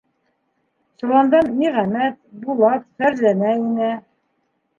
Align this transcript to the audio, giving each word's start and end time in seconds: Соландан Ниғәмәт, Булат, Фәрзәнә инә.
Соландан 1.01 1.51
Ниғәмәт, 1.59 2.17
Булат, 2.47 2.89
Фәрзәнә 3.03 3.53
инә. 3.61 3.93